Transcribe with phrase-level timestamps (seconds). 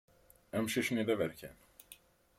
[0.57, 1.57] Amcic-nni d aberkan.